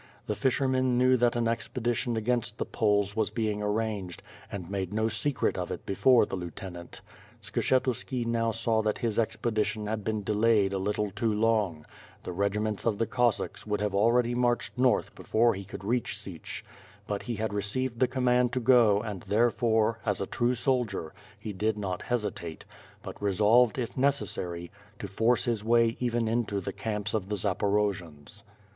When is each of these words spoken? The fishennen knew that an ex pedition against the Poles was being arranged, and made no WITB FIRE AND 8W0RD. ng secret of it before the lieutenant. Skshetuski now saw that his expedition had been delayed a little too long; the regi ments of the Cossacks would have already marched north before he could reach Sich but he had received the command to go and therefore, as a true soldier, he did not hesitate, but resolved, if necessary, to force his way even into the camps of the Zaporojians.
The 0.25 0.33
fishennen 0.33 0.97
knew 0.97 1.15
that 1.17 1.35
an 1.35 1.47
ex 1.47 1.67
pedition 1.67 2.17
against 2.17 2.57
the 2.57 2.65
Poles 2.65 3.15
was 3.15 3.29
being 3.29 3.61
arranged, 3.61 4.23
and 4.51 4.67
made 4.67 4.91
no 4.91 5.03
WITB 5.03 5.03
FIRE 5.03 5.03
AND 5.03 5.03
8W0RD. 5.03 5.03
ng 5.05 5.09
secret 5.11 5.57
of 5.59 5.71
it 5.71 5.85
before 5.85 6.25
the 6.25 6.35
lieutenant. 6.35 7.01
Skshetuski 7.43 8.25
now 8.25 8.49
saw 8.49 8.81
that 8.81 8.97
his 8.97 9.19
expedition 9.19 9.85
had 9.85 10.03
been 10.03 10.23
delayed 10.23 10.73
a 10.73 10.79
little 10.79 11.11
too 11.11 11.31
long; 11.31 11.85
the 12.23 12.31
regi 12.31 12.57
ments 12.59 12.83
of 12.83 12.97
the 12.97 13.05
Cossacks 13.05 13.67
would 13.67 13.79
have 13.79 13.93
already 13.93 14.33
marched 14.33 14.75
north 14.75 15.13
before 15.13 15.53
he 15.53 15.63
could 15.63 15.83
reach 15.83 16.17
Sich 16.17 16.65
but 17.05 17.21
he 17.21 17.35
had 17.35 17.53
received 17.53 17.99
the 17.99 18.07
command 18.07 18.51
to 18.53 18.59
go 18.59 19.03
and 19.03 19.21
therefore, 19.27 19.99
as 20.03 20.19
a 20.19 20.25
true 20.25 20.55
soldier, 20.55 21.13
he 21.39 21.53
did 21.53 21.77
not 21.77 22.01
hesitate, 22.01 22.65
but 23.03 23.21
resolved, 23.21 23.77
if 23.77 23.95
necessary, 23.95 24.71
to 24.97 25.07
force 25.07 25.45
his 25.45 25.63
way 25.63 25.95
even 25.99 26.27
into 26.27 26.59
the 26.59 26.73
camps 26.73 27.13
of 27.13 27.29
the 27.29 27.35
Zaporojians. 27.35 28.41